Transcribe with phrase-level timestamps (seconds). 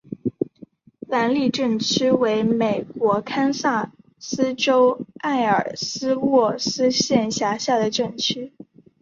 [1.01, 8.51] 兰利镇区为美国堪萨斯州埃尔斯沃思县辖下的镇区。